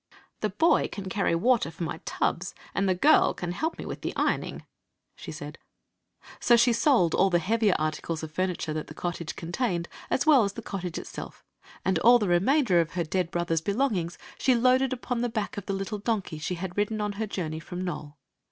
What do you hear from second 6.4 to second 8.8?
she sold all the heavier articles of furniture